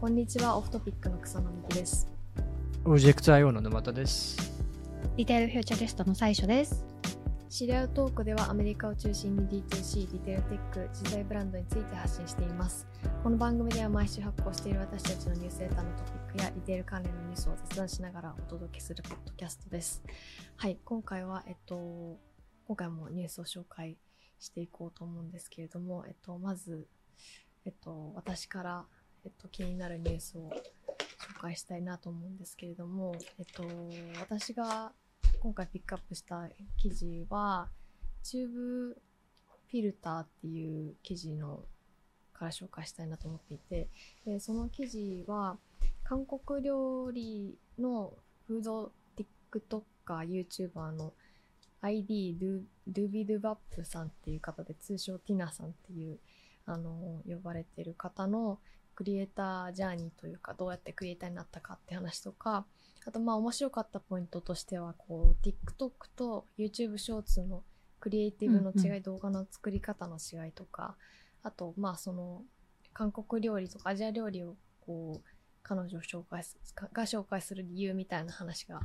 [0.00, 2.08] こんにちは、 Off Topic の草野美希です。
[2.84, 4.50] プロジェクト IO の沼田です。
[5.18, 6.86] retail futurist の最所です。
[7.50, 12.86] Cereal Talk ではアメリカを中心に D2C、 retail tech、次世代ブランドについて発信しています。
[13.22, 20.02] この番組では毎週発行している私たちのニュースレターのトピックやリテール関連のニュースを雑談しながらお届けするポッドキャストです。
[20.56, 22.18] はい、今回は、えっと、
[22.66, 23.98] 今回もニュースを紹介
[24.38, 26.88] していこうと思うんですけれども、えっと、まず、
[27.66, 28.86] えっと、私から、
[29.24, 33.64] えっと、気になるニュースを紹介したいなと思うんですけれども、えっと、
[34.20, 34.92] 私が
[35.40, 36.48] 今回ピックアップした
[36.78, 37.68] 記事は、
[38.22, 41.64] Tubefilter っていう記事の
[42.32, 43.88] から紹介したいなと思っていて、
[44.24, 45.58] でその記事は、
[46.02, 48.14] 韓国料理の
[48.46, 51.12] フード TikToker、YouTuber の
[51.82, 56.18] ID ドゥドゥビドゥバップさんっていう方で、通称ティナさんっていう、
[56.66, 58.58] あの、呼ばれてる方の
[59.00, 62.66] クリエイタージャーニーというか、どうやってクリエイターになったかって話とか、
[63.06, 67.62] あとまあ面白かったポイントとしては、こう、TikTok と YouTube ショーツの
[67.98, 70.96] クリエイティブの違い、うん動画の作り方の違いとか、
[71.42, 72.42] あとまあその、
[72.92, 75.28] 韓国料理とかアジア料理をこう、
[75.62, 78.82] 彼女を紹介すが紹介する理由みたいな話が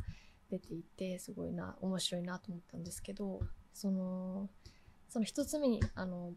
[0.49, 3.41] 出ていて、すごいな、面白いなと思ったんですけど、
[3.73, 4.47] その、
[5.09, 6.31] その一つ目に、あの、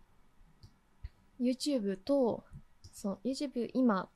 [1.40, 2.42] YouTube と、
[2.98, 4.08] その YouTube 今、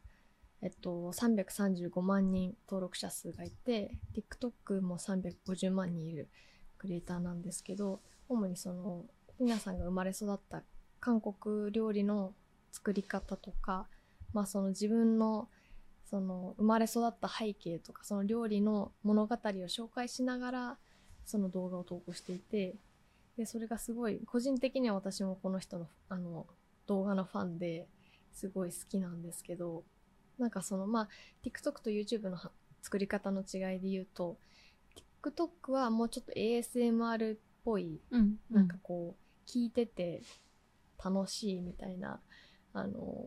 [0.60, 6.28] えっと、335万人登録者数がいて、TikTok も350万人いる
[6.78, 9.04] クリエイターなんですけど、主にその、
[9.38, 10.64] 皆さんが生まれ育った
[10.98, 12.34] 韓国料理の
[12.72, 13.86] 作り方とか、
[14.32, 15.48] まあその自分の
[16.04, 20.78] その生まれ育った背景とかその料理の物語を紹介しながら
[21.24, 22.74] その動画を投稿していて
[23.38, 26.46] でそれがすごい個人的には私もこの人のあの
[26.86, 27.86] 動画のファンで
[28.32, 29.84] すごい好きなんですけど
[30.38, 31.08] なんかそのまあ
[31.44, 32.50] TikTok と YouTube のは
[32.82, 34.38] 作り方の違いで言うと
[35.22, 40.22] TikTok はもうちょっと ASMR っぽいうんなんかこう聞いてて
[41.02, 42.20] 楽しいみたいな
[42.72, 43.26] あの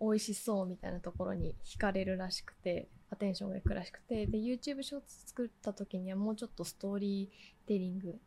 [0.00, 8.18] 美味しそうみたいなところに惹かれるらしくてアテンションがいくらしくてで YouTube ショーツ作った時にはもうちょっとストーリーテリング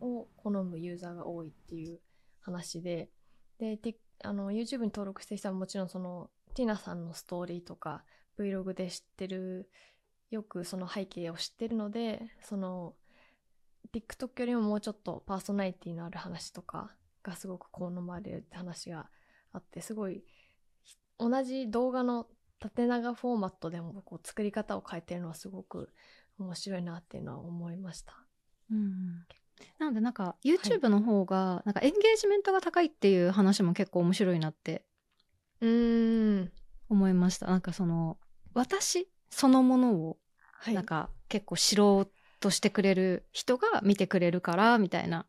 [0.00, 1.98] を好むユーザーが多いっていう
[2.40, 3.08] 話で
[3.58, 8.04] でてあの YouTube に登録してる人はもちろんそのティナさんのストーリーとか
[8.38, 9.70] Vlog で知ってる
[10.30, 12.94] よくその背景を知ってるのでその
[13.92, 16.90] TikTok よりももうちょっとパーソナリティのある話とか
[17.22, 19.08] がすごく好まれるって話が
[19.52, 20.22] あってすごい
[21.18, 22.26] 同じ動画の
[22.60, 25.90] 縦長フォーマットでもこう作り方を変えてるのはすごく
[26.38, 28.14] 面白いなっていうのは思いました。
[28.70, 29.24] うん
[29.78, 34.84] なのでなんか YouTube の方がなんかエンゲージメントが高いっていう話も結構面白いなって
[35.60, 36.52] うーん。
[36.88, 37.46] 思いました。
[37.46, 38.16] なんかその
[38.54, 40.16] 私そのものを
[40.60, 40.74] はい。
[40.74, 45.26] なんか結構知ろうとしてくれる人が見てくれるからみたいな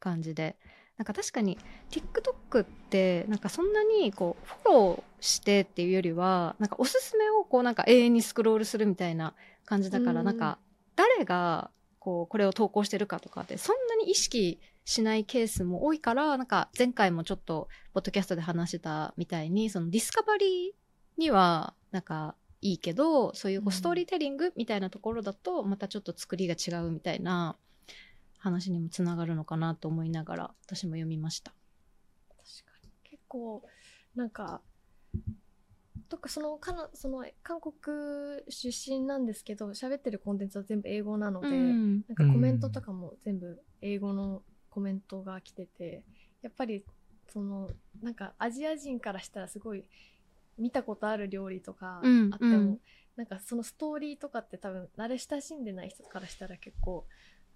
[0.00, 0.56] 感じで
[0.98, 1.58] なんか確かに
[1.90, 9.34] TikTok ってなんかそんなにこうフォローしてっていうよりはなんかおすすめをこうなんか永遠にスクロールするみたいな
[9.64, 10.58] 感じだからうんなんか
[10.96, 11.70] 誰が
[12.04, 27.56] こうこれを投稿してるかとかってそんなに意識しないケースも多いからなんか前回もちょっとポッドキャストで話してたみたいにそのディスカバリーにはなんかいいけどそういうこうストーリーテリングみたいなところだとまたちょっと作りが違うみたいな
[28.36, 31.54] 話にもつながるのかなと思いながら私も読みました。
[32.28, 33.62] 確かに結構
[34.14, 34.60] なんか
[36.08, 37.74] とかそのかなその韓国
[38.48, 42.04] 出身なんですけど喋ってるコンテンツは全部英語なので、うん。
[42.08, 46.04] なんかコメントとかも全部英語のコメントが来てて
[46.42, 46.84] やっぱり
[47.32, 47.68] その
[48.02, 49.84] なんかアジア人からしたらすごい
[50.58, 52.78] 見たことある料理とかあっても、うんうん
[53.16, 57.06] なんかそのストーリーとかって多分慣れ親しんでない人からしたら結構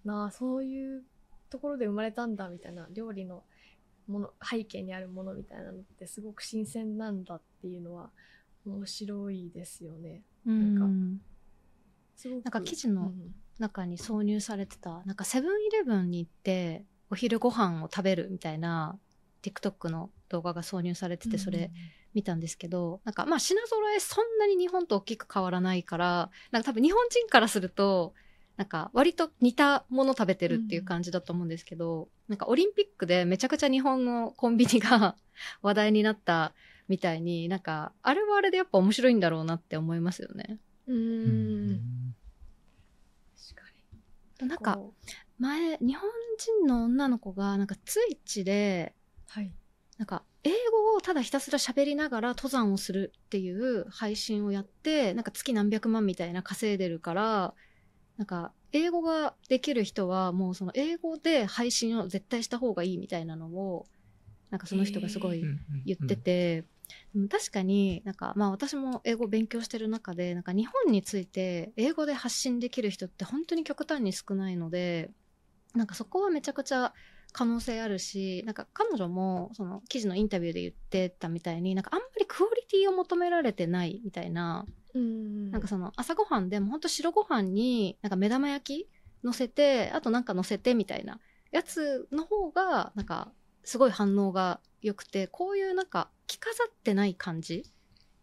[0.04, 1.02] なあそういう
[1.50, 3.42] ところで生まれたんだみたいな料理の
[4.06, 8.10] もの背景にあるものみたいなのってすごく新鮮なんだっていうのは
[8.66, 10.22] 面白いですよね。
[10.46, 10.74] うん。
[10.74, 11.20] なん
[12.16, 13.34] すごくなんか記事のうん。
[13.58, 15.02] 中に挿入されてた。
[15.04, 18.98] なんかセブンイレブンに行ってお昼ご飯を食べるみたいな
[19.42, 21.70] TikTok の動画が挿入されててそれ
[22.14, 28.14] 見たんですけど、なんかまあ品揃えそんなに日本と大きく変わらないからなんか多分日本人からすると
[28.56, 35.16] なんか割と似たもの食べてるっていう感じだと思うんですけど、なんかオリンピックでめちゃくちゃ日本のコンビニが
[35.62, 36.54] 話題になった
[36.88, 40.58] みたいになんかあれはあれでやっぱ面白いんだろうなって思いますよね。
[40.86, 42.14] うーん。
[43.36, 43.70] 確か
[44.40, 44.48] に。
[44.48, 44.78] なんか
[45.38, 48.94] 前日本人の女の子がなんかツイッチで
[49.28, 49.52] はい。
[49.98, 57.54] なんか英語をただひたすら喋りながら登山をするっていう配信をやって、なんか月何百万みたいな稼いでるから、
[58.16, 63.86] なんか英語ができる人はもうその英語で配信を絶対した方がいいみたいなのを、
[64.50, 65.42] なんかその人がすごい
[65.84, 66.64] 言ってて、
[67.14, 75.10] でも確かになんかまあ私も英語を勉強してる中でなんか日本について英語で発信できる人って本当に極端に少ないので
[75.74, 76.92] なんかそこはめちゃくちゃ
[77.32, 84.64] 可能性あるしなんか彼女もその記事のインタビューで言ってたみたいになんかあんまりクオリティを求められてないみたいな
[84.94, 88.88] うんなんかその朝ごはんでも本当白ご飯になんか目玉焼き
[89.24, 91.20] 乗せてあとなんか乗せてみたいな
[91.50, 93.30] やつの方がなんか
[93.64, 97.64] すごい反応が良くてこういうなんか着飾ってない感じ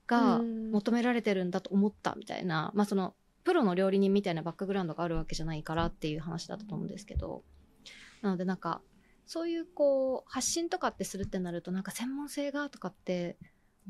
[0.08, 3.14] がうん求められてるんだと思ったみたいな、まあその
[3.44, 7.44] プロの料理人みたいなバックグラウンドがあるわけじゃないからっていう話だったと思うんですけど
[8.22, 8.82] なのでなんか
[9.28, 13.38] そういうこう発信とかってするってなるとなんか専門性がとかって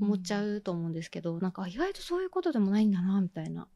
[0.01, 3.67] 思っちゃうと思うんですけど、なんか意外とそういうことでもないんだなみたいな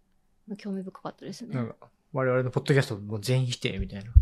[0.58, 1.56] 興味深かったですね。
[1.56, 1.76] なんか、
[2.12, 4.12] 我々のポッドキャストもう全否定みたいな。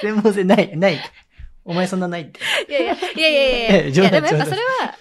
[0.00, 0.98] 専門性ない、ない。
[1.64, 2.40] お前そんなないって。
[2.68, 4.94] いやいや、いやいやいやいや、でもやっぱそれは、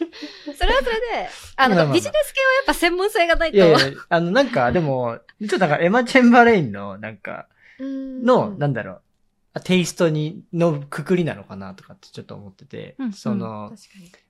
[0.58, 3.58] それはそれで、あの、まあまあまあビジネス系はやっぱ専門性がないと。
[3.58, 3.80] いやいや、
[4.10, 7.48] あの、なんか、でも、ちょっとなんか、エマ・チェンバレインの、なんか、
[7.80, 9.02] の、なんだろう、
[9.54, 13.74] あテイストに、のくくりなのかなとかってちょっと思ってて、うんその、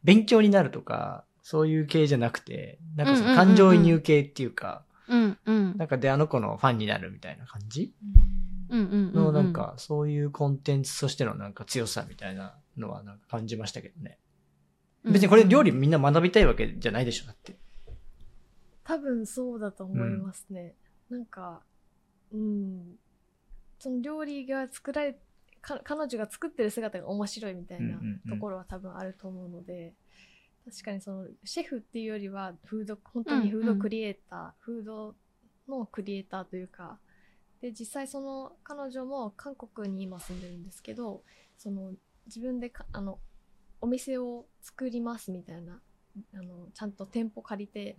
[0.03, 5.77] 勉強になるとか、そういう系じゃなくて、なんかその感情移入系っていうか、うんうん。
[5.77, 7.91] なんかであの子のファンになるみたいな感じ？
[8.69, 14.19] の、なんか、そういうコンテンツとしてのなんか強さみたいなのはなんか感じましたけどね。
[15.03, 17.57] うん、別にこれ料理みんな学びたいわけじゃないでしょ、だって。
[18.83, 20.75] 多分そうだと思いますね、
[21.09, 21.61] なんか
[22.31, 22.95] うん。
[23.79, 25.19] その料理が作られ
[25.61, 28.35] か彼女が作ってる姿が面白いみたいなうんうんうん。
[28.35, 29.93] ところは多分あると思うので、
[30.65, 35.15] 確かにそのシェフっていうよりはフード本当にフードクリエイター、フード
[35.67, 36.99] のクリエイターというか
[37.61, 41.23] で実際その彼女も韓国に今住んでるんですけど
[41.57, 41.93] その
[42.27, 43.19] 自分でかあの
[43.81, 45.81] お店を作りますみたいな
[46.33, 47.95] あのちゃんと店舗借りて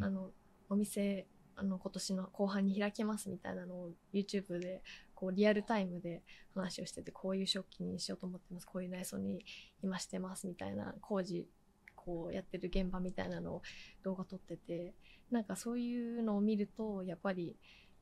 [0.00, 0.30] あの
[0.68, 1.26] お店
[1.56, 4.82] あの今年の後半に開けますみたいなのを YouTube で
[5.14, 6.22] こうリアルタイムで
[6.54, 9.44] 話をしててこういう食器にしようと思ってますこういう内装に
[9.82, 11.46] 今してますみたいな工事
[11.94, 13.62] こうやってる現場みたいなのを
[14.02, 14.94] 動画撮ってて
[15.30, 17.56] なんかそういうのを見るとやっぱり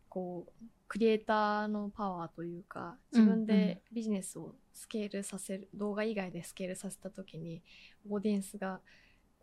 [0.08, 7.62] こうクリエイターのパワーというか自分でビジネスをスケールさせる、動画以外でスケールさせた時に
[8.08, 8.80] オーディエンスが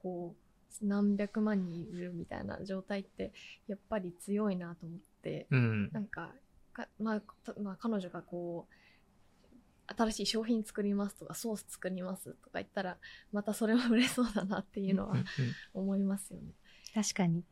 [0.01, 0.35] こ
[0.81, 3.31] う何百万人いるみたいな状態って
[3.67, 5.89] やっぱり強いなと思ってうん。
[5.91, 6.31] なんか
[6.75, 8.73] か、まあたまあ、彼女がこう
[9.87, 12.97] 新しい商品作りますとかソース作りますとか言ったら
[13.31, 15.25] またそれも売れそうだなっていうのはうんうん
[15.73, 16.51] 思いますよね。
[16.93, 17.43] 確かに。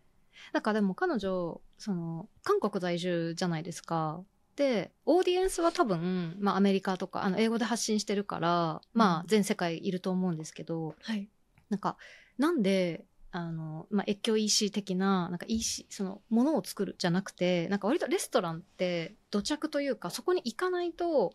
[0.51, 4.24] なんかでも彼女、その、韓国在住じゃないですか。
[4.56, 11.27] で、オーディエンスは多分、まあアメリカとか、あの、英語で発信してるから、まあ全世界いると思うんですけど、はい、
[11.69, 11.97] なんか、
[12.38, 21.33] なんで、あの、まあ、越境 EC 的な、なんか EC、その、ものを作るじゃなくて、なんか割とレストランって土着というか、そこに行かないと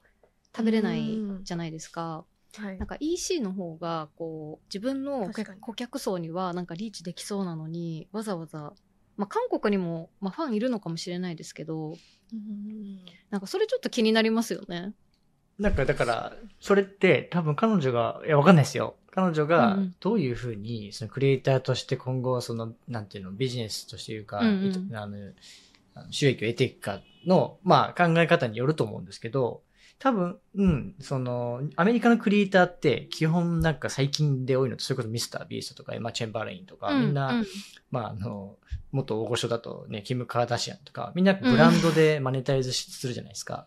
[0.56, 2.24] 食べれないじゃないですか。
[2.56, 2.78] はい。
[2.78, 5.30] なんか EC の方が、こう、自分の
[5.60, 8.72] 顧客層にはなんかリーチできそうなのに、わざわざ、
[9.18, 14.94] まあ、韓国にも、まあ、ファンいるのかもしれないですけど、うんなんかそれちょっと気になりますよね。
[15.58, 18.94] なんかだから、それって多分彼女が、いやわかんないですよ。
[19.10, 25.16] 彼女がどういうふうに、そのクリエイターとして今後、その、なんていうの、ビジネスとしていうか、うんうんあの
[26.12, 29.62] 収益を得ていくかの、まあ考え方によると思うんですけど、
[29.98, 37.46] 多分、うん、その、アメリカのクリエイターって基本なんか最近で多いのと、それこそミスター・ビーストとかエマ・チェンバーレインとか、みんな、うん
[37.90, 38.56] まああの、
[38.92, 43.66] 元大御所だとね、キム・カーダシアンとか、みんなブランドでマネタイズしするじゃないですか。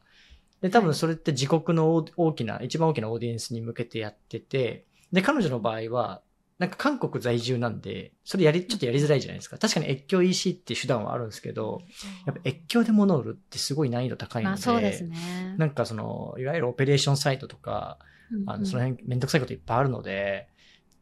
[0.62, 6.22] で、多分それって自国の大大きな、一番大きなオーディエンスに向けてやってて、で、彼女の場合は、
[6.62, 9.58] なんか韓国在住なんで、それやり、ちょっとやりづらいじゃないですか。
[9.58, 11.82] 確かに越境 EC っていう手段はあるんですけど、
[12.28, 15.56] やっぱ越境で物を売るってすごい難易度高いので、まあですね。
[15.58, 17.98] なんかその、いわゆるオペレーションサイトとか、
[18.46, 20.50] あの、その辺めんどくさいこといっぱいあるので、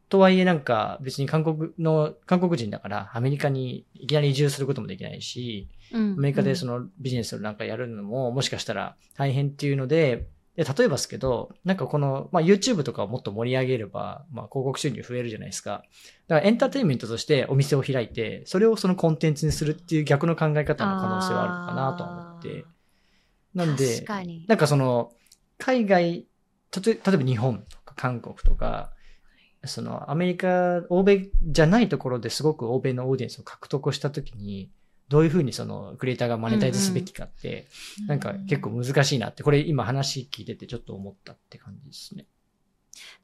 [0.08, 10.26] とはいえなんか別に韓国の、韓国人だからアメリカにいきなり移住することもできないし、アアメリカでその、のビジネスをなんかやるのももしかしたら大変っていうので、
[10.56, 15.84] で例えばですけど、なんかこの、まあ、YouTube とかをもっと盛り上げれば、まあ、広告収入増えるじゃないですか。
[16.26, 22.64] だからエンターテインメントとしてお店を開いて、それをそのコンテンツにするっていう逆の考え方の可能性はあるのかなとは思って。
[23.54, 24.04] なんで。
[24.48, 25.12] なんかその、
[25.58, 26.26] 海外、
[26.84, 28.92] 例えば日本とか韓国とか、
[29.64, 34.70] そのアメリカ、欧米じゃないところですごく欧米のオーディエンスを獲得したときに、
[35.10, 37.66] どういうふうにそのクリエイターがマネタイズすべきかって、
[38.06, 42.26] なんか結構難しいなって、これ今話聞いててちょっと思ったって感じですね。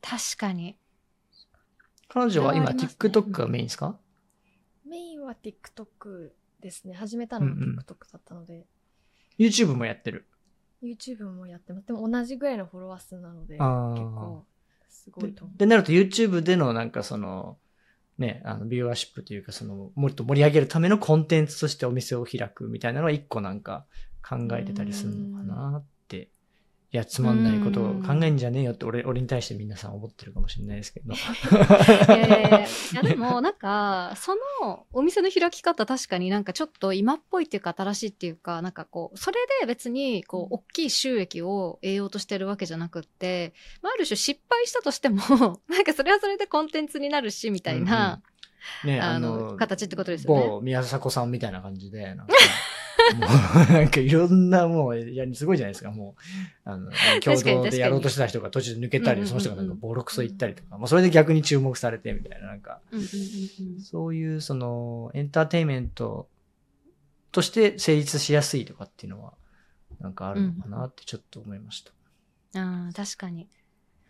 [0.03, 0.77] 確かに。
[2.09, 3.97] 彼女は今 TikTok がメインですか？
[4.85, 6.95] メインは TikTok ですね。
[6.95, 8.67] 始めたのもうんうん TikTok だったので、
[9.39, 10.27] ?YouTube もやってる。
[10.83, 11.87] YouTube もやってます。
[11.87, 14.45] でも同じぐらいのフォロワー数なので、結構
[14.89, 15.59] すごいと思う。
[15.59, 17.59] で、なると YouTube でのなんかその、
[18.19, 23.85] ね、あの、ビューアーシップというか、その、もっと盛り上げるためのコンテンツとしてお店を開くみたいなのは一個なんか
[24.27, 25.96] 考えてたりするのかなっ。
[26.97, 31.13] いや、つまんないことを考えんじゃねえよって俺、俺に対して皆さん思ってるかもしれないですけど。
[31.13, 31.17] い
[32.09, 33.03] やいやいや。
[33.03, 45.21] でもなんかそのお店の開き方確かになんかちょっと今っぽいっていうか新しいっていうかなんかこうそれで別にこう大きい収益を得ようとしてるわけじゃなくって、まあ、ある種失敗したとしても
[45.69, 48.23] なんかそれはそれでコンテンツになるしみたいな、
[48.87, 50.47] ね、あの形ってことですよね。
[50.49, 52.17] 某宮迫さんみたいな感じで、
[53.13, 56.91] なんか、もうなんかいろんなもう、いや、すごいじゃないですか、もう、あの、
[57.23, 62.81] 共同でやろうとしてた人が途中で抜けたり、その人がなんかボロクソ言ったりとか、まあそれで逆に注目されてみたいな、なんか、
[63.83, 66.29] そういうそのエンターテインメント
[67.33, 69.35] として成立しやすいとかっていうのは、
[70.01, 71.93] なんかあるのかなってちょっと思いました。
[72.61, 73.49] ああ、確かに。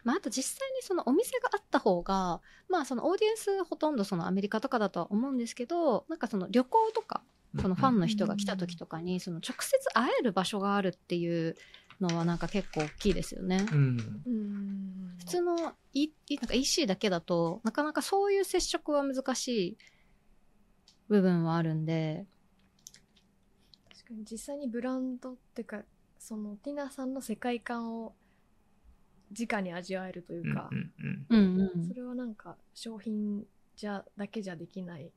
[0.06, 7.22] まあ、あと実際にそのお店があった方が、まあそのオーディエンスほとんどそのアメリカとかだとは思うんですけど、なんかその旅行とか、
[7.60, 11.56] そのファンの人が来た時とかに、その直接会える場所があるっていう
[12.00, 13.66] のはなんか結構大きいですよね。
[13.72, 14.22] うん。
[14.26, 19.76] うん普通の E- E- なんか EC だけだと、なかなかそういう接触は難しい
[21.08, 22.26] 部分はあるんで、
[23.92, 25.80] 確かに実際にブランドっていうか
[26.16, 28.14] そのティナさんの世界観を
[29.30, 30.92] 直に味わえるというかう、ん
[31.30, 31.95] うんうんうんそ。
[31.95, 35.11] れはなんか商品じゃだけじゃできないこ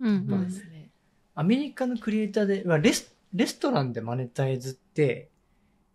[0.00, 0.90] うんうんとですね。
[1.34, 5.30] アメリカのクリエイターで、まあ、レスレストランでマネタイズって、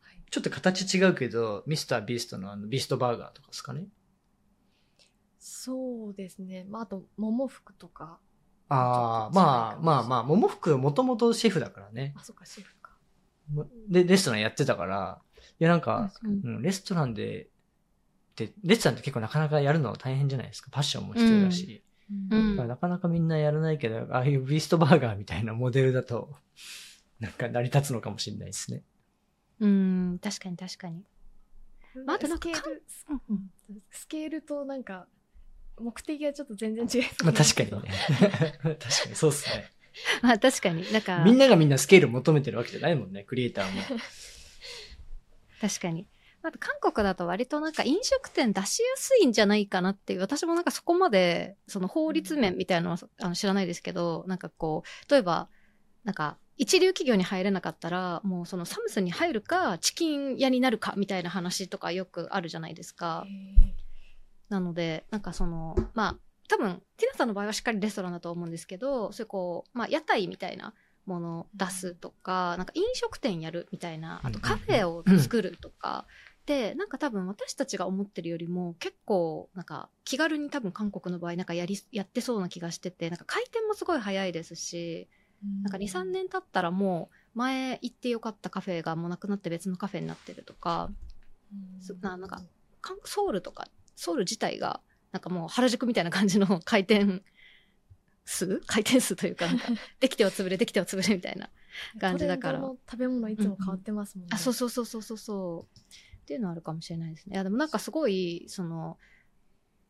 [0.01, 3.87] はいちょっと形違うけど、ミスタービーストのあのビーストバーガーとかですかね。
[5.39, 6.65] そうですね。
[6.69, 8.19] まああと桃服とか。
[8.69, 12.13] ああ、まあまあまあ、桃福もともとシェフだからね。
[12.17, 12.91] あそっかシェフか。
[13.89, 15.21] で、レストランやってたから、
[15.59, 17.49] いやなんか、うんうん、レストランで、
[18.35, 20.69] で、レストランって結構なかなかやるの大変じゃないですか。
[20.71, 21.81] パッションも必要だし。
[21.81, 26.35] うんだからなかなかみんなやらないけど、ああいうビーストバーガーみたいなモデルだと、
[27.19, 28.83] なんか成り立つのかもしれないですね。
[29.59, 31.03] うん、確かに確かに。
[32.05, 32.83] まああとなんかスケール
[33.89, 35.07] スケールとなんか
[35.79, 37.89] 目的がちょっと全然違い まあ確かにね。
[38.61, 39.71] 確かにそうっすね。
[40.21, 40.91] まあ確かに。
[40.91, 43.81] なんか、みんながみんなスケール求めてるわけじゃないもんね、クリエイターも。
[45.61, 46.05] 確かに。
[46.47, 55.49] あと韓国だと割となんか飲食店出しやすいんじゃないかなっていう、私もなんかそこまで、その法律面みたいなのはあの知らないですけど、なんかこう、例えば、
[56.03, 63.25] なんか、一流企業に入れなかったら、もうそのサムスンに入るか、チキン屋になるかみたいな話とかよくあるじゃないですか。
[64.49, 70.73] なので、なんかその、まあ、多分、ティナさんの場合はしっかりレストランだと思うんですけど、そういうこう、まあ、屋台みたいな
[71.05, 76.05] ものを出すとか、なんか飲食店やるみたいな、あとカフェを作るとか、
[76.45, 85.09] で、なんか多分私たちが思ってるよりも結構、なんか気軽に多分韓国の場合なんかやり、やってそうな気がしてて、なんか回転もすごい早いですし、
[85.63, 90.91] なんか2、3年経ったらもう前行ってよかったカフェがもうなくなって別のカフェになってるとか、
[91.81, 92.43] すななんか
[92.81, 97.23] 韓ソウルとか、ソウル自体が、なんかもう原宿みたいな感じの回転
[98.25, 99.67] 数 回転数というか、なんか、
[99.99, 101.49] できては潰れ、できては潰れみたいな。
[101.99, 104.31] 感じだから食べ物いつも変わってますもんね。
[104.33, 105.79] あ、そうそうそうそうそうそう。
[106.25, 107.35] っていうのはあるかもしれないですね。
[107.35, 108.97] いや、でもなんかすごい、その、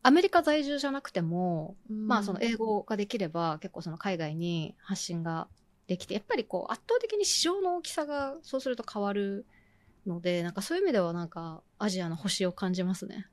[0.02, 5.48] アメリカ在住じゃなくても、うんまあその英語ができれば結構その海外に発信が
[5.88, 9.46] できて、やっぱりこう圧倒的に市場の大きさがそうすると変わる
[10.06, 13.26] ので、なんかそういう意味ではなんかアジアの星を感じますね。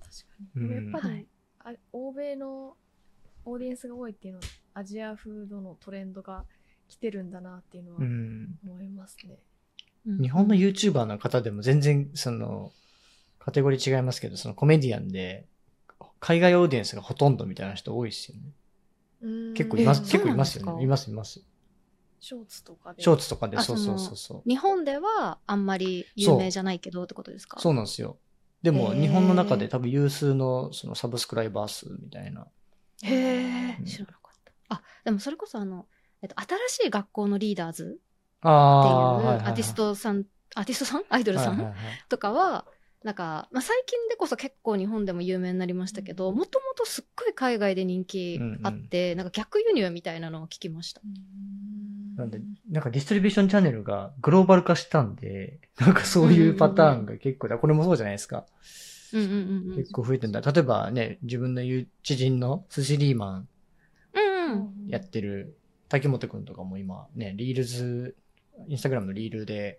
[0.00, 0.68] 確かに。
[0.68, 2.76] でもやっぱり、は欧米の
[3.46, 6.44] オーディエンスが多いっていうのはアジア風土のトレンドが
[6.88, 8.48] 来てるんだなっていうのはうん。
[8.66, 9.38] 思いますね。
[10.06, 12.72] 日本の YouTuber の方でも全然、その、
[13.38, 15.46] カテゴリー違いますけど、そのコメディアンで、
[16.20, 18.42] 海外オーディエンスがほとんどみたいな人多いですよね。
[19.22, 20.82] うん結構います、え結構いますよね。
[20.82, 21.42] います、います。
[22.20, 23.02] ショーツとかで？
[23.02, 24.48] ショーツとかで、あそうそうそうそう。
[24.48, 27.58] 日本ではあんまり有名じゃないけどってことですか？
[27.60, 28.18] そうなんですよ。
[28.62, 32.46] でも、日本の中で多分有数のそのサブスクライバー数みたいな。
[33.02, 34.52] へえ、うん知らなかった。
[34.68, 35.86] あ、でもそれこそあの、
[36.22, 37.98] えっと、新しい学校のリーダーズ
[38.44, 40.24] っていうアーティストさん、
[40.54, 41.04] アーティストさん？
[41.08, 41.76] アイドルさん、はいはいはい
[42.08, 42.66] とかは、
[43.02, 51.02] なんか、まあ、最近でこそ結構日本でも有名になりましたけど、もともとすっごい海外で人気あって、なんか逆輸入みたいなのを聞きました。
[52.16, 58.46] なんで、なんかディストリビューションチャンネルがグローバル化したんで、 なんかそういうパターンが結構だ、これもそうじゃないですか。
[59.12, 59.76] うんうんうんうん。
[59.76, 60.40] 結構増えてんだ。
[60.40, 63.48] 例えばね、自分の友知人の寿司リーマン
[64.14, 64.88] うんうん。
[64.88, 65.58] やってる
[65.88, 68.16] 竹本くんとかも今ね、リールズ、
[68.68, 69.78] インスタグラムのリールで、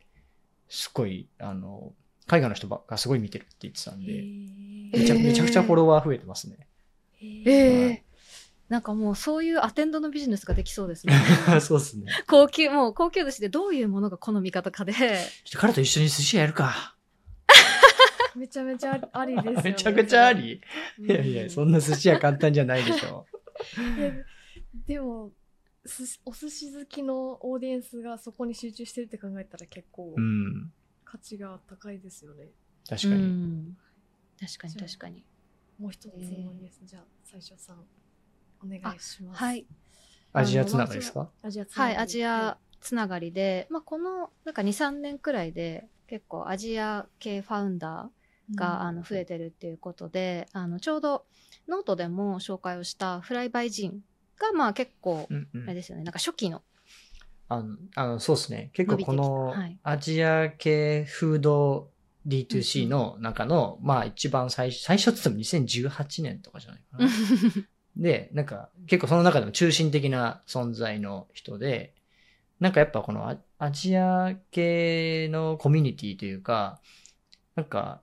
[0.69, 1.93] すごい、あの、
[2.27, 4.23] 海外の人ばっかすごい見てるって言ってたんで、
[4.97, 6.67] めちゃめちゃくちゃフォロワー増えてますね。
[7.21, 8.05] ええ
[8.69, 11.13] なんかもうそういうアテンドのビジネスができそうですね。
[11.61, 12.05] そうっすね。
[12.27, 14.93] 高級、もう高級寿司でどういうものが好み方かで。
[14.93, 16.95] ちょっと彼と一緒に寿司屋やるか。
[18.35, 19.61] めちゃめちゃありですよね。
[19.63, 20.61] めちゃくちゃあり。
[20.99, 23.27] うんいやいや、そんな寿司屋簡単じゃないでしょ。
[23.97, 24.11] いや
[24.87, 25.31] でも
[26.25, 30.71] お寿司好きのオーディエンスがそこに集中してるって考えたら結構うん。
[31.03, 32.49] 価値が高いですよね。
[32.89, 33.13] 確かに。
[33.15, 33.77] うん
[34.39, 35.23] 確かに確かに。
[35.79, 36.81] もう一つ質問です。
[36.83, 37.83] じゃあ最所さん
[38.63, 39.43] お願いします。
[39.43, 39.65] はい。
[40.33, 41.29] アジアつながりですか？
[41.41, 51.25] アジアつはい、アジアつながりで、まあ、このなんか2、3年くらいで結構アジア系 founder が、あの増えてるっていうことで、あのちょうど
[51.67, 54.03] ノートでも紹介をした Fly By Jing
[54.39, 56.61] がまあ結構、うんうんあれですよね、なんか初期の。
[57.47, 58.71] あの、あのそうですね。
[58.73, 61.89] 結構こ伸のアジア系フード
[62.27, 67.09] D2C の中の、まあ一番最初、最初って言っても2018年とかじゃないかな。
[67.97, 71.93] で、なんか結構その中でも中心的な存在の人で、
[72.59, 76.81] なんかやっぱこのアアジア系のコミュニティというか、
[77.55, 78.01] なんか、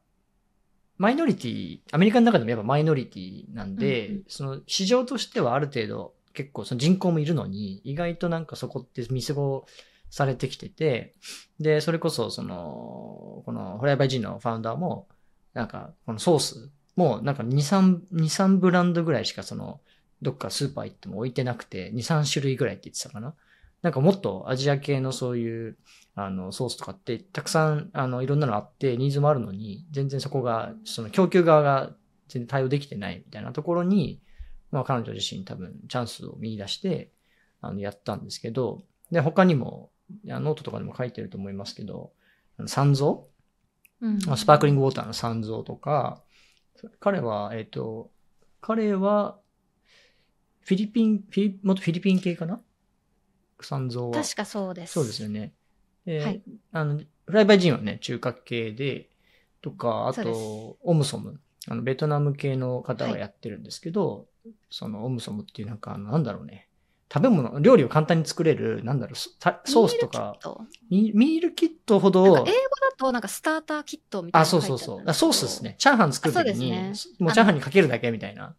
[0.98, 9.66] マイノリティ、アメリカの中でもやっぱマイノリティなんで、うんうんその市場としてはある程度結構その人口もいるのに、意外となんかそこって見過ご
[10.10, 11.14] されてきてて、
[11.58, 15.08] で、それこそその、このフライバイジンのファウンダーも、
[15.54, 19.80] なんかこのソースもなんか2、3、2、3ブランドぐらいしかその、
[20.20, 23.34] どっかスーパー行っても置いてなくて、2、3種類ぐらいって言ってたかな。
[23.82, 25.76] なんかもっとアジア系のそういう、
[26.14, 31.90] あの、ソースとかってたくさん、あの、いろんなのあって、ニーズもあるのに、全然そこが、その供給側が
[32.28, 34.20] 全然対応できてないみたいなところに、
[34.72, 37.12] まあ彼女自身多分チャンスを見出して、
[37.60, 38.82] あの、やったんですけど、
[39.12, 39.90] で、他にも、
[40.24, 42.12] ノートとかでも書いてると思いますけど、
[42.58, 43.18] あの Sanzo？
[44.00, 46.22] うんまあスパークリングウォーターの Sanzo とか、
[46.98, 48.10] 彼は、えっ、と、
[48.60, 49.38] 彼は、
[50.60, 52.60] フィリピン、フィリ元フィリピン系かな？
[53.60, 54.10] Sanzo は。
[54.12, 54.94] 確かそうです。
[54.94, 55.52] そうですよね。
[56.04, 59.08] で、はいあの、 Fly By Jing はね、中華系で、
[59.60, 61.40] とか、あと、 Omsom。
[61.68, 64.26] あの、ベトナム系の方がやってるんですけど、
[64.70, 66.68] そのオムソムっていうなんか、なんだろうね。
[67.12, 70.66] 食べ物、料理を簡単に作れる、なんだろう、ソースとか、ミールキット？
[70.88, 72.46] ミミールキットほど、英語だ
[72.96, 75.02] となんかスターターキットみたいなあ、のそうそうそう。
[75.06, 75.74] あソースですね。
[75.78, 78.54] チャーハン作るときに、ねもうチャーハンにかけるだけみたいな。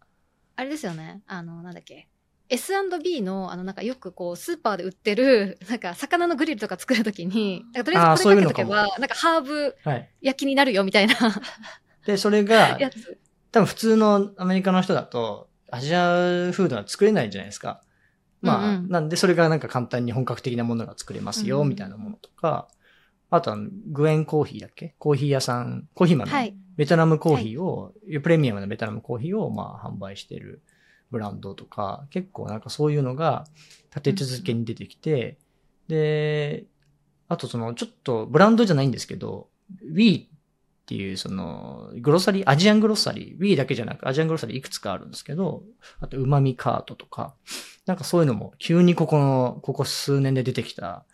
[0.56, 1.24] あれですよね。
[1.26, 2.08] あの、なんだっけ。
[2.50, 10.10] S&B の、あの、なんかよくこう、スーパーで売ってる、 なんか、魚のグリルとか作るときに、とりあえずこれかけとそういうのけば、なんかハーブはい。
[10.22, 11.16] 焼きになるよみたいな
[12.06, 12.78] で、それが。
[13.52, 17.82] 多分普通のアメリカの人だと、アジアフードは作れないじゃないですか。
[18.42, 18.76] まあ、うん。
[18.76, 21.70] うんなんでそれがなんか簡単に本格的なものが作れますよ、うん。
[21.70, 22.68] みたいなものとか、
[23.32, 23.58] あとは
[23.88, 24.94] グエンコーヒーだっけ？
[25.00, 26.56] コーヒー屋さん、コーヒー豆、はい。
[26.76, 30.62] ベトナムコーヒーを、プレミアムなベトナムコーヒーをまあ販売してる
[31.10, 33.46] ブランドとか、結構なんかそういうのが
[33.96, 35.38] 立て続けに出てきて、
[35.88, 36.66] で、
[37.28, 39.48] あとそのちょっとブランドじゃないんですけど、
[39.92, 40.28] Wii
[40.84, 45.64] っていうそのグロサリー、アジアングロッサリー、Wii だけじゃなくアジアングロッサリーいくつかあるんですけど、
[46.02, 47.36] あと旨味カートとか、
[47.86, 51.06] なんかそういうのも急にここの、ここ数年で出てきた、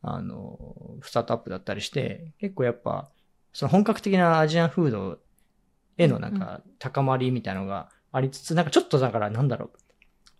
[0.00, 0.58] あの、
[1.02, 3.10] スタートアップだったりして、結構やっぱ、
[3.52, 5.18] その本格的なアジアンフード
[5.98, 9.78] へのなんか高まりみたいなのがありつつ、なんかちょっとだからなんだろう、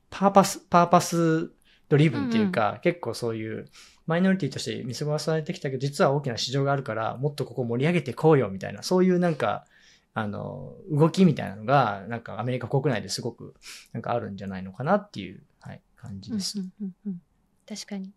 [0.09, 1.51] パーパス、パーパス
[1.91, 3.69] driven っていうか、結構そういう
[4.07, 9.67] マイノリティとして見過ごされてきたけど、実は大きな市場があるから、もっとここ盛り上げていこうよみたいな、そういうなんか、
[10.15, 13.55] あの、動きみたいなのが、なんかアメリカ国内ですごく
[13.93, 16.61] なんかあるんじゃないのかなっていう、はい、感じです。
[16.61, 17.23] うんうんうんうん
[17.69, 18.13] 確かに。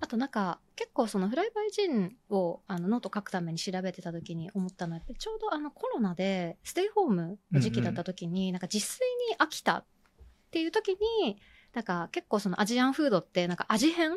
[0.00, 9.84] あとなんか結構その Fly By Jing をあのノート書くために調べてた時に思ったのはちょうどあのコロナでステイホームの時期だった時に、なんか自炊に飽きたっ
[10.50, 11.38] ていう時に
[11.74, 14.16] なんか結構そのアジアンフードってなんか味変っ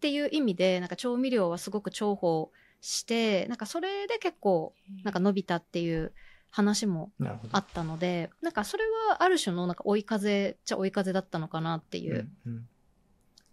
[0.00, 2.46] ていう意味でなんか調味料はすごく重宝
[2.80, 6.12] してなんかそれで結構なんか伸びたっていう
[6.50, 7.12] 話も。
[7.52, 12.28] あったのでなんかそれはある種のなんか追い風っちゃ追い風だったのかなっていう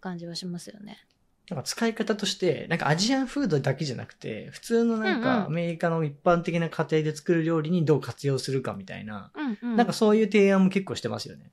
[0.00, 0.98] 感じはしますよね。
[1.50, 11.50] なんか使い方として、なんかアジアンフードだけじゃなくて、普通のなんかアメリカの一般的な家庭で作る料理にどう活用するかみたいな、うんうんなんかそういう提案も結構してますよね。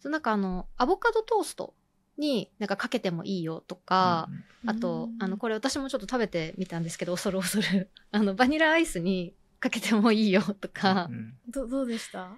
[0.00, 1.74] そうなんかあの、アボカドトースト
[2.18, 4.28] になんかかけてもいいよとか、
[4.66, 7.90] あと、あの、これ私もちょっと食べてみたんですけど、恐る恐る。
[8.12, 11.08] あの、バニラアイスにかけてもいいよとか。
[11.10, 12.30] う、んどどうでした？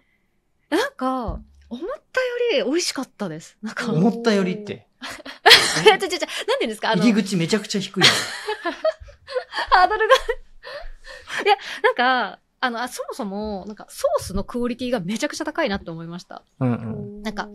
[0.71, 1.41] なんか、
[1.71, 1.81] 思っ
[2.13, 2.21] た
[2.57, 3.57] より美味しかったです。
[3.63, 4.87] なんか、お思ったよりって、
[5.85, 6.91] いや、ちょちょちょ、なんていうんですか？
[6.93, 8.07] あの、入り口めちゃくちゃ低いよ。
[9.71, 10.15] ハードルが。
[10.15, 16.45] いや、なんか、あの、あそもそも、なんか、ソースのクオリティがめちゃくちゃ高いなって思いました。
[16.61, 16.75] うんう
[17.21, 17.23] ん。
[17.23, 17.49] なんか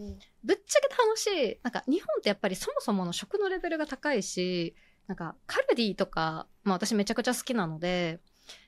[0.43, 4.75] ぶっちゃけた話、なんか、日本ってやっぱりそもそもの食のレベルが高いし、
[5.07, 8.21] なんか、カルディとか、まあ私めちゃくちゃ好きなので、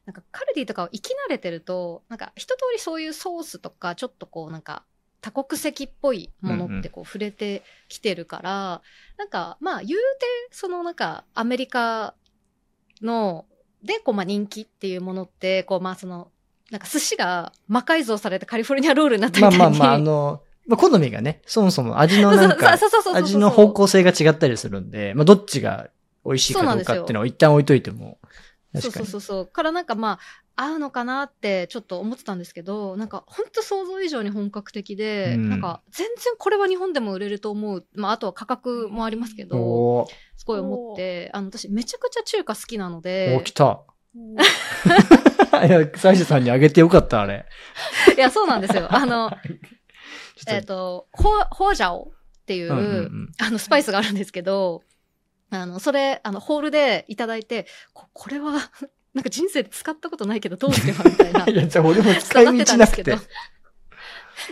[0.05, 4.85] なんか、カルディとかを生き慣れてると、なんか、一通りそういうソースとか、ちょっとこう、なんか、
[5.21, 8.81] 多国籍っぽいものってこう触れてきてるから、
[9.17, 12.13] なんか、まあ言うて、そのなんか、アメリカ
[13.01, 13.47] の、
[13.85, 16.29] で、こう、まあ人気っていうものって、こう、まあその、
[16.71, 19.57] なんか寿司が魔改造されてカリフォルニアロールになったみたいに。
[19.57, 22.75] まあまあまあ、あの、 まあ、好みがね、そもそも味のなんか、
[23.13, 25.89] 味の方向性が違ったりするんで、まあ、どっちが
[26.25, 28.17] 美味しいかどうかっていうのを一旦置いといても、
[28.81, 29.05] そうそう。
[29.05, 29.45] そうそう。
[29.47, 30.19] からなんかま
[30.55, 37.85] あ、合うのかなってちょっと思ってたんですけど、なんか本当想像以上に本格的で、うんなんか全然これは日本でも売れると思う。
[37.93, 40.07] まああとは価格もありますけど、
[40.38, 43.81] すごい思って、あの私めちゃくちゃ中華好きなのおでー、来た。
[45.67, 47.45] いや、サイジさんにあげてよかった、あれ。
[48.15, 48.88] いやそうなんですよ。
[48.89, 49.29] あの、
[50.47, 54.83] えっ、っと、と、ホーホージャオっていう、うんうんうんあのスパイスがあるんですけど、
[55.49, 58.53] あの、それ、あの、ホールでいただいて、ここれは、
[59.13, 61.45] なんか人生で使ったことないけどどうしてはみたいな。
[61.47, 63.12] いや、じゃあ俺も使い道なくて。
[63.13, 63.17] い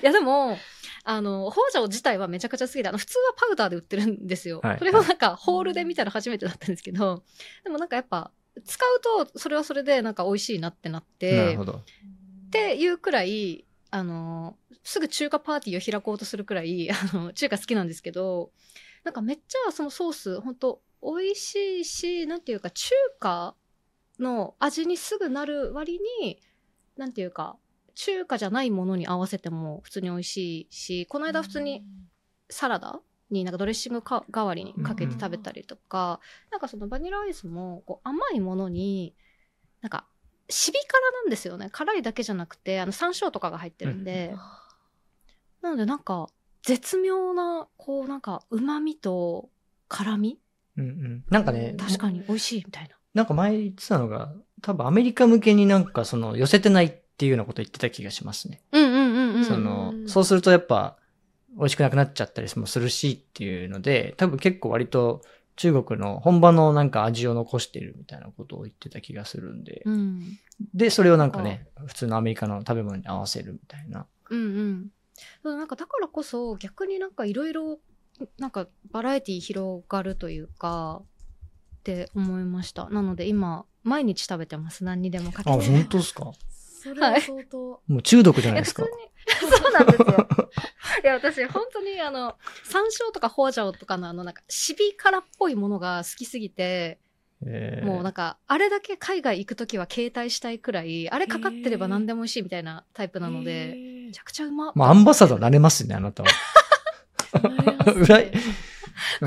[0.02, 0.58] や、でも、
[1.04, 4.62] あの、ホージャオ自体はめちゃくちゃ好きで、あの、普通はパウダーで売ってるんですよ。
[4.64, 7.24] はいそれをなんか、ホールで見たら初めてだったんですけど、
[7.64, 8.32] でもなんかやっぱ、
[8.66, 11.74] 使うと、それはそれでなんか美味しいなってなっなてるほ、ど。
[11.74, 11.84] っ
[12.52, 18.52] ていうくらい、あの、すぐ中華パーティーを開こうとするくらい、あの、中華好きなんですけど、
[19.04, 23.56] なんかめっちゃそのソース、本当美味しいし、なんていうか、中華
[24.20, 26.40] の味にすぐなる割に、
[26.96, 27.58] なんていうか、
[27.96, 31.84] 中華じゃないものに合わせても普通に美味しいし、この間普通に
[32.50, 36.20] サラダになんかドレッシングか代わりにかけて食べたりとか、
[36.52, 39.16] なんかそのバニラアイスもこう甘いものに、
[39.82, 40.08] なんか、
[40.50, 41.70] シビ辛なんですよね。
[41.72, 44.36] 辛いだけじゃなくて、あの山椒とかが入ってるんで、
[45.62, 46.30] なのでなんか、
[46.64, 49.50] 絶妙な、こうなんか、旨味と
[49.90, 50.40] 辛み？
[50.78, 51.24] うんうん。
[51.30, 52.96] なんかね、確かに美味しいみたいな。
[53.14, 58.62] なんか前言ってたのが、多分アメリカ向けになんかその寄せてないっていうようなこと言ってた気がしますね。
[58.72, 58.98] うんうんう
[59.34, 59.46] んうん。
[59.46, 60.98] そのう、んそうするとやっぱ
[61.58, 65.22] 美味しくなくなっちゃったりもするしっていうので、多分結構割と
[65.58, 70.40] 中国の本場のなんか味を残しているみたいなことを言ってた気がするんで、うん。
[70.74, 74.08] で、それをなんかね、普通のアメリカの食べ物に合わせるみたいな。
[74.30, 74.88] うんうん。
[75.44, 77.80] そうなんかだからこそ逆になんかいろいろ
[78.38, 82.90] なんかバラエティ広がるというかって思いました。
[82.90, 84.84] なので今毎日食べてます。
[84.84, 85.66] 何にでもかけあ、て。
[85.68, 86.32] 本当ですか？
[86.84, 88.84] それは相当、もう中毒じゃないですか？
[88.84, 88.92] いや
[89.38, 89.46] 普通。
[89.46, 90.28] にそうなんですよ。
[91.04, 97.00] いや私本当にあの山椒とかホージャオとかのあのなんかシビ辛っぽいものが好きすぎて、
[97.46, 104.72] えーもうなんかあれだけ海外行くときは携帯したいくらいあれかかってれば何でも美味しいみたいなタイプなので、めちゃくちゃうま。
[104.76, 106.30] まあ、アンバサダーなれますね、あなたは。
[107.96, 108.20] 裏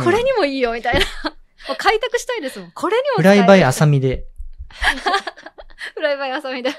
[0.03, 1.01] これにもいいよみたいな。
[1.77, 2.71] 開拓したいですもん。
[2.73, 4.27] これにもフライバイ朝浅見で。
[5.95, 6.71] フライバイ朝みで。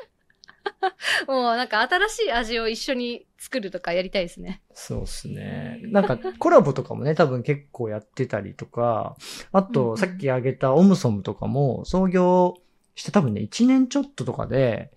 [1.27, 4.61] もうなんか新しい味を一緒に作るとかやりたいですね。
[4.73, 5.79] そうですね。
[5.83, 9.15] なんかコラボとかもね、多分結構やってたりとか、
[9.51, 12.55] あとさっき挙げたオムソムとかも創業
[12.95, 14.91] して多分ね、1年ちょっととかで、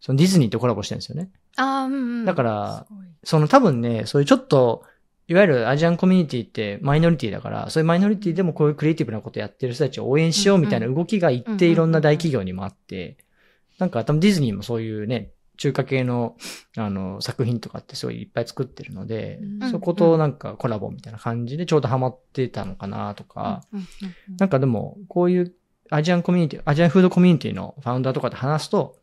[0.00, 1.30] そのディズニーとコラボしてるんですよね。
[1.56, 2.24] ああ、うんうん。
[2.24, 2.86] だから、
[3.24, 4.84] その多分ね、そういうちょっと、
[5.28, 13.16] いわゆるアジアンコミュニティってマイノリティだから、そういうマイノリティでもこういうクリエイティブなことやってる人たちを応援しようみたいな動きが一定いろんな大企業にもあって、
[13.78, 16.36] なんか多分ディズニーもそういうね、中華系の
[16.76, 19.70] あの作品とかってすごいいっぱい作ってるので、うん。
[19.70, 23.62] そことなんかコラボみたいな感じでちょうどハマってたのかなとか、
[24.38, 25.54] なんかでもこういう
[25.90, 28.96] アジアンコミュニティ、アジアンフードコミュニティのファウンダーとかで話すと、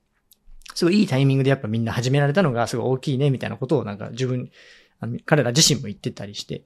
[0.73, 4.51] すごいいいタイミングでやっぱみんな始められたのがすごい大きいねみたいなことをなんか自分、
[4.99, 6.63] あの彼ら自身も言ってたりして、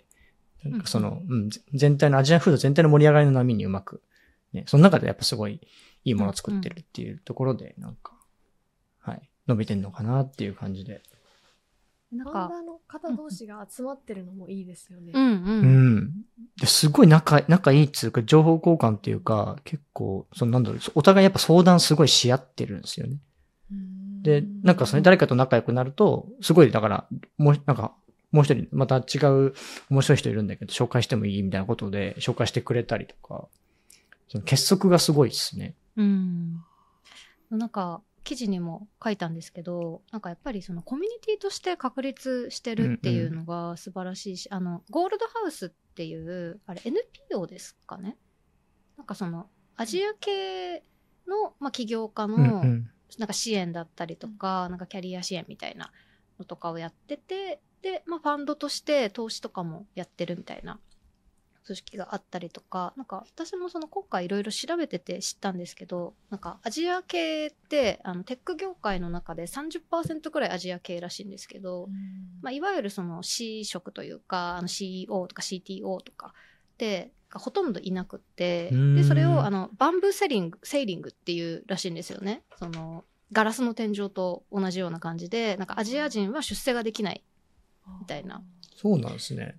[0.63, 4.01] なんかその、うん、ぜ全体のアジアンフード全体の盛り上がりの波にうまく、
[4.53, 5.59] ね、その中でやっぱすごい
[6.03, 8.13] いいものを作ってるっていうところで、なんか、
[8.99, 11.01] はい、伸びてんのかなっていう感じで。
[12.11, 15.11] なんか、ファウンダーの方同士が集まってるのもいいですよね。
[15.13, 15.27] うんう。
[15.27, 16.13] うんん。
[16.59, 23.17] ですごい仲、仲いいっつうか、情報交換っていうか、結構、そのなんだろう、お互いやっぱ相談すごいし合ってるんですよね。
[24.27, 27.95] で、なんかそれ誰かと仲良くなると、すごい、だから、もう、なんか、
[28.33, 29.53] もう一人、また違う
[29.89, 33.47] 面白い人いるんだけど、紹介してもいいみたいなことで、紹介してくれたりとか、
[34.27, 35.75] その結束がすごいですね。
[35.95, 36.61] うん。
[37.49, 48.17] なんか、記事にも書いたんですけど、なんかやっぱりそのコミュニティとして確立してるっていうのが素晴らしいし、あの、ゴールドハウスっていう、あれ NPO ですかね？
[48.97, 50.83] なんかその、アジア系
[51.25, 52.89] の、まあ、起業家の、うんうん。
[53.17, 55.91] なんか支援だったりとか、なんかキャリア支援みたいな
[56.39, 60.79] のとかをやってて、で、まあ、ファンドとして投資とかもやってるみたいな
[61.67, 71.89] 組織があったりとか、なんか私もその今回いろいろ調べてて知ったんですけど、なんかアジア系って、あのテック業界の中で30%くらいアジア系らしいんですけど、
[72.41, 76.33] まあ、いわゆるその C 職というか、あの CEO とか CTO とか
[76.77, 82.43] で、がほとんどいなくって、で、それをあの、バンブーセリング、セーリングっていうらしいんですよね。
[82.57, 87.23] その、ガラスの天井と同じような感じで、なんかアジア人は出世ができない。
[87.99, 88.43] みたいな。
[88.75, 89.57] そうなんですね。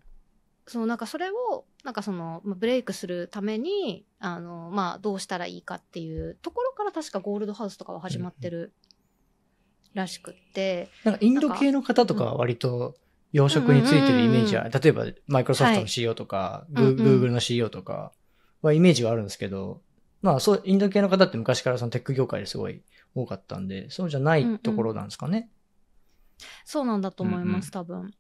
[0.67, 8.73] そう、なんかそれを、なんかその、まあブレイクするために、あの、まあ、どうしたらいいかっていうところから確かゴールドハウスとかは始まってる
[9.95, 12.95] らしくって、なんかインド系の方とかは割と
[13.33, 18.13] 養殖についてるイメージは、例えばマイクロソフトの CEO とか、グうんうん Google の CEO とか
[18.63, 19.83] はイメージはあるんですけど、
[20.23, 22.83] まあそう、インド系の方って昔からそのテック業界ですごい
[23.15, 25.51] 多かったんで、そうじゃないところなんですかね。
[26.65, 28.15] そうなんだと思います、うんうん多分。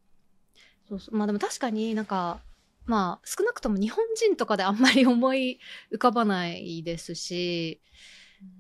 [0.89, 1.17] そうそう。
[1.17, 2.41] まあでも確かになんか、
[2.87, 5.59] まあ少なくとも日本人とかであんまり思い
[5.93, 7.81] 浮かばないですし、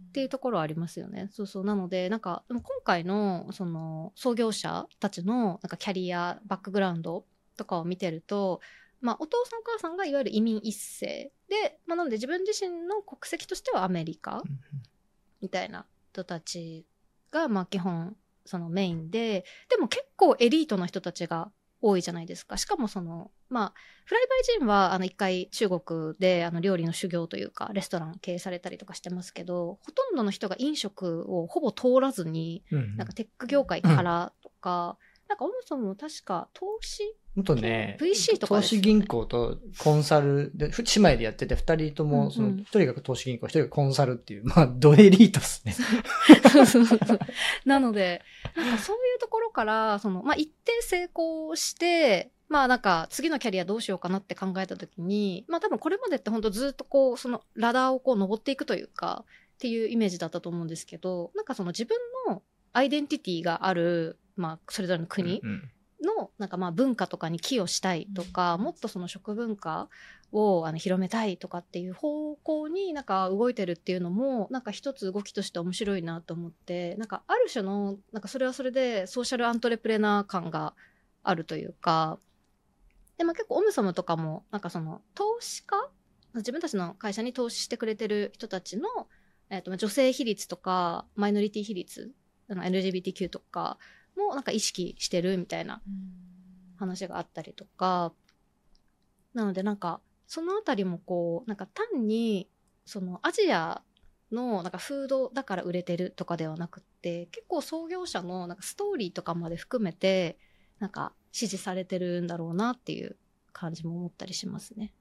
[0.08, 1.28] っていうところはありますよね。
[1.32, 1.64] そうそう。
[1.64, 7.24] なので、なんか、でも今回の、その、創業者たちの、なんかキャリア、バックグラウンド
[7.56, 8.60] とかを見てると、
[9.00, 14.42] まあ、お父さんお母さんがいわゆる移民一世で、まあ、なので自分自身の国籍としてはアメリカ
[15.40, 16.84] みたいな人たち
[17.30, 22.56] が、まあ、基本、そのメインで、でも結構エリートな人たちが多いじゃないですか。
[22.56, 23.72] しかもその、まあ、
[24.04, 37.02] フライバイジンは、あの、一回中国で、あの、料理の修行というか、レストラン経営されたりとかしてますけど、ほとんどの人が飲食をほぼ通らずに、うんうんなんかテック業界からとか、なんかオムソムも確か投資
[37.38, 38.62] もっとね、VC とかね。
[38.64, 45.76] 資銀行とコンサルで、ふ姉妹でやってて、二人とも、その、一人が投資銀行、一人がコンサルっていう、まあ、ドエリートっすね。
[47.64, 48.22] なので、
[48.56, 61.96] なんかそういうところから、その、まあ、一定成功して、まあなんか次のキャリアどうしようかなって考えたときに、まあ多分これまでって本当ずっとこう、そのラダーをこう登っていくというか、っていうイメージだったと思うんですけど、なんかその自分
[62.26, 65.42] のアイデンティティがある、まあそれぞれの国
[66.02, 69.88] のなんかまあ文化とかに寄与したいとか、もっとその食文化
[70.32, 80.74] をあの広めたいとかっていう方向になんか動いてるっていうのもなんか一つ動きとして面白いなと思ってなんかある種のなんかそれはそれでソーシャルアントレプレナー感が
[81.22, 82.18] あるというか
[83.16, 85.76] で、まあ、結構オムソムとかもなんかその投資家
[86.34, 88.88] 自分たちの会社に投資してくれてる人たちの、
[89.50, 92.12] えっとまあ女性比率とかマイノリティ比率
[92.50, 93.78] あの LGBTQ とか
[94.18, 95.80] もなんか意識してるみたいな
[96.76, 98.12] 話があったりとか、
[99.34, 102.50] なのでなんか、そのあたりもこう、なんか単に、
[102.84, 103.82] そのアジア
[104.32, 110.38] のなんかフードだから売れてるとかではなくって、結構創業者のなんかストーリーとかまで含めて、
[110.78, 113.16] なんか支持されてるんだろうなっていう
[113.52, 114.92] 感じも思ったりしますね。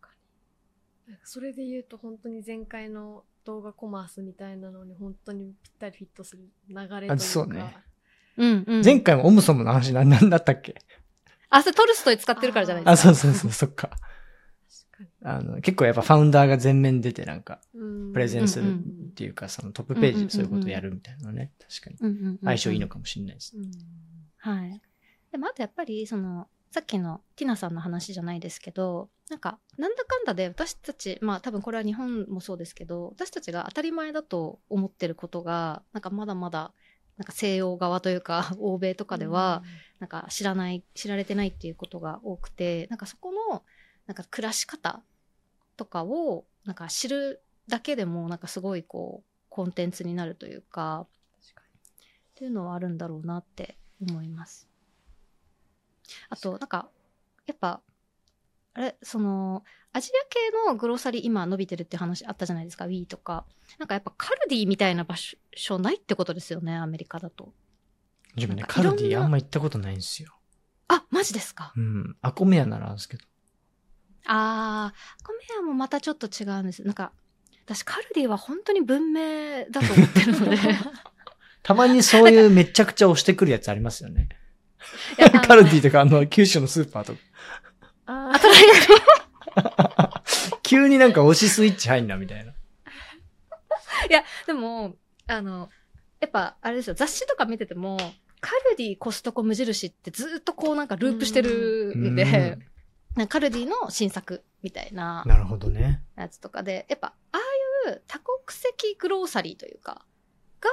[0.00, 0.10] 確か
[1.08, 7.74] にそれで言うと本当に前回の動画コマースみたいなのに本当にぴったりフィットする流れというかあそうね
[8.36, 8.84] うんうん。
[8.84, 10.74] 前回もオムソムの話なんなんだったっけ？
[11.48, 13.10] あ、それトルストイ使ってるからじゃないですか？
[13.10, 13.90] あ、そうそうそう、そっか。
[15.22, 18.80] あの、結構やっぱファウンダーが前面出てなんか、プレゼンするうんうん
[19.10, 21.96] っていうか、そのトップページでそういうことをやるみたいなのね、確かに。
[22.00, 23.56] うんうんうんうん相性いいのかもしれないです。
[23.56, 23.70] うん
[24.38, 24.82] はい。
[25.32, 36.72] でもあとやっぱりそのさっきのティナさんの話じゃないですけどなんかなんだかんだで私たちまあ多分これは日本もそうですけど私たちが当たり前だと思ってることがなんかまだまだ
[37.16, 39.62] なんか西洋側というか 欧米とかでは、
[40.00, 43.64] なんか知らない知られてないっていうことが多くてなんかそこの
[44.06, 45.02] なんか暮らし方
[45.78, 51.06] とかをなんか知るだけでもなんかすごいこうコンテンツになるというか
[52.36, 54.68] っていうのはあるんだろうなって思います。
[56.28, 56.90] あと、なんか、
[57.46, 57.80] やっぱ、
[58.76, 63.46] あれ、その、アジア系のグローサリー今伸びてるって話あったじゃないですか、Wii とか。
[63.78, 65.14] なんかやっぱカルディみたいな場
[65.54, 67.54] 所ないってことですよね、アメリカだと。
[68.36, 70.38] 自分ね、カルディあんま行ったことないんですよ。
[70.88, 71.72] あ、マジですか？
[71.74, 72.16] うん。
[72.20, 73.24] アコメアならあるんですけど。
[74.26, 76.82] あー、コメアもまたちょっと違うんです。
[76.84, 77.12] なんか、
[77.64, 80.58] 私カルディは本当に文明だと思ってるので。
[81.62, 84.28] たまにそういうめちゃくちゃ押してくるやつありますよね。
[85.46, 87.18] カルディとかあの、九州のスーパーとか。
[88.06, 88.56] ああとなん
[89.96, 90.22] か
[90.62, 92.52] 急になんか押しスイッチ入んな、みたいな。
[92.52, 92.54] い
[94.12, 95.70] や、でも、あの、
[96.20, 97.98] やっぱ、あれですよ、雑誌とか見てても、
[98.40, 102.58] カルディ、コストコ、無印ってずっとこうなんかループしてるんで、
[103.14, 106.02] なんかカルディの新作みたいななるほどね。
[106.16, 107.38] やつとかで、やっぱ、あ
[107.86, 110.04] あいう多国籍グローサリーというか、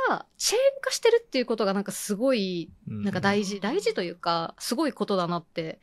[0.10, 5.80] が、チェーン化してるっていうことがなんかすごい、ななんか大事、大事というか、すごいことだなって、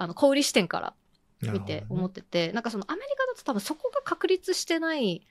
[0.00, 0.94] あの、小売視点から
[1.42, 5.26] 見て思ってて、なんかそのアメリカだと多分そこが確立してない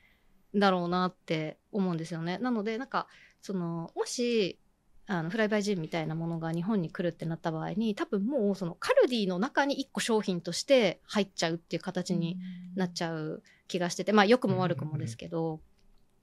[0.56, 2.38] んだろうなって思うんですよね。
[2.38, 3.08] なので、なんか、
[3.42, 4.60] その、もし、
[5.08, 12.38] あの、フライバイジンみたいなものが日本に来るってなった場合に、多分もうそのカルディの中に1個商品として入っちゃうっていう形に
[12.76, 15.62] なっちゃう気がしてて、まあ良くも悪くもですけど、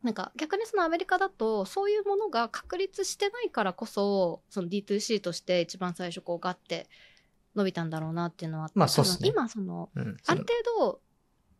[0.04, 6.88] なんか逆にそのアメリカだとそういうものが確立してないからこそ、その D2C として一番最初こうガッて
[7.56, 10.16] 伸びたんだろうなっていうのはあって、まあそうっすね今その、うん。
[10.26, 11.00] ある程度、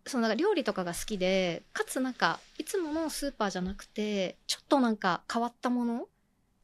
[0.07, 6.07] そのなんか料理とかが好きで、かつなんか、いつものスーパーじゃなくて、ちょっとなんか変わったもの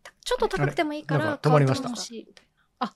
[0.04, 1.88] たちょっと高くてもいいから、あれなんか止まりました？
[1.88, 2.52] もの欲しいみたいな。
[2.78, 2.94] あ、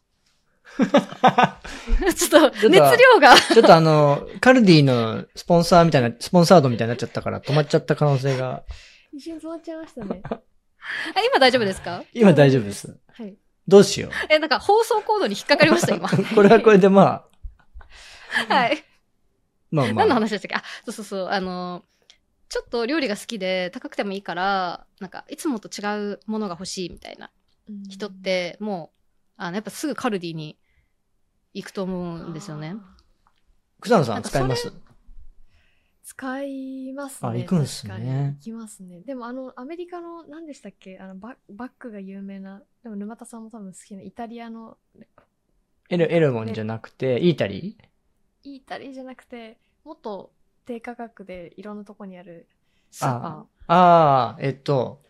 [2.15, 3.35] ちょっと熱量が。
[3.37, 8.65] ちょっとあの、カルディのスポンサーみたいな、スポンサードみたいになっちゃったから止まっちゃった可能性が、
[9.13, 10.21] 一瞬止まっちゃいましたね。
[10.25, 10.41] あ
[11.23, 12.05] 今大丈夫ですか？
[12.13, 12.97] 今大丈夫です。
[13.13, 13.37] はい。
[13.69, 16.09] どうしよ え、なんか放送コードに引っかかりました、今。
[16.09, 16.25] う。
[16.35, 17.27] これはこれでま
[18.49, 18.85] あ、 はい。
[19.71, 20.15] まあま何のあ。
[20.15, 20.55] 話でしたっけ？
[20.57, 21.29] あ、そうそうそう。
[21.29, 21.85] あの、
[22.49, 27.31] ちょっと料理が好きで高くてもいいから、なんか、いつもと違うものが欲しいみたいな
[27.89, 30.57] 人っ、て、もう、あの、やっぱすぐカルディに
[31.55, 32.77] 行くと思うんですよね。
[33.81, 34.63] 草野さなん使います？
[34.63, 34.73] そ
[36.09, 37.31] 使いますね。
[37.31, 39.01] あ行くんすね行きますね。
[39.01, 41.01] でもあの、アメリカの、何でしたっけ？
[41.01, 44.79] あのバ、バッグが有名な、でも沼田さんも多分好きなイタリアの、
[45.89, 47.77] エル、エルモンじゃなくて、イータリ
[48.45, 50.31] イタリアじゃなくて、もっと
[50.65, 52.47] 低価格でいろんなとこにある
[52.93, 53.31] スーパー
[53.67, 55.03] ああ、えっと、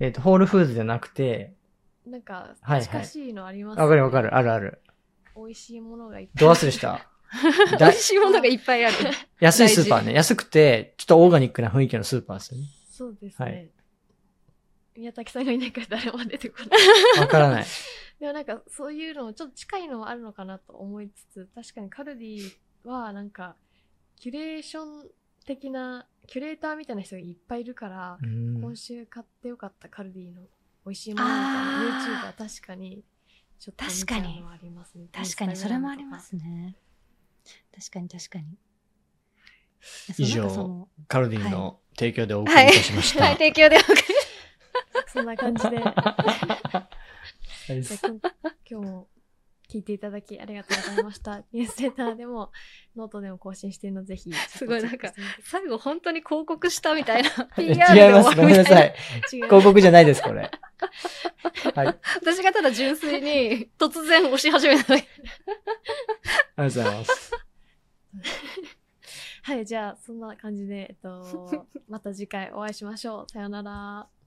[0.00, 1.54] えっと、ホールフーズじゃなくて、
[2.04, 4.82] なんかはいはい近しいのあります、わかるわかる、あるある。
[5.36, 6.40] 美味しいものがいっぱい。
[6.40, 7.08] ど忘れした？
[7.32, 7.72] ー。
[7.72, 8.96] 美だ味しいものがいっぱいある。
[9.40, 10.14] 安いスーパーね。
[10.14, 12.66] 安くて、ちょっとオーガニックな雰囲気のスーパーですよね。
[12.90, 13.50] そうですね。
[13.50, 13.70] はい
[14.98, 16.68] 宮崎さんがいないから誰も出てこない。
[17.22, 17.66] わからない。
[18.18, 23.54] でもなんかそういうのもちょっと近いのはあるのかなと思いつつ、確かにカルディはなんか、
[24.16, 25.08] キュレーション
[25.46, 30.42] 的な、キュレーターみたいな人がいっぱいいるから、うん今週買ってよかったカルディの
[30.84, 33.04] 美味しいものみたいなあ YouTube は確かに、
[33.60, 35.06] ちょっと見ち確かにゃうのはありますね。
[35.12, 36.74] 確かに、それもありますね。
[37.74, 38.58] 確かに、確かに。
[40.18, 43.24] 以上カルディの提供でお送りいたしました。
[43.26, 44.02] はい、提供でお送り。
[45.06, 45.76] そんな感じで、
[47.68, 49.08] 今日も
[49.70, 51.42] 聞いていただきありがとうございました。
[51.52, 52.50] ニュースレターでも、
[52.96, 55.12] ノートでも更新しているので、ぜひ、すごいなんか
[55.44, 57.28] 最後本当に広告したみたいな。
[57.62, 58.34] 違います。
[58.34, 58.94] ごめんなさい。
[59.30, 60.50] 広告じゃないです、これ。
[61.74, 61.86] はい。
[62.16, 65.08] 私がただ純粋に突然押し始めただけ。
[66.56, 67.32] ありがとうございます。
[69.42, 73.32] はい、じゃあ、そんな感じで、えっと、また次回お会いしましょう。
[73.32, 74.17] さよなら。